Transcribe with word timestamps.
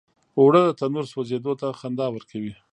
اوړه 0.39 0.61
د 0.65 0.69
تنور 0.79 1.05
سوزیدو 1.13 1.53
ته 1.61 1.67
خندا 1.79 2.07
ورکوي 2.11 2.53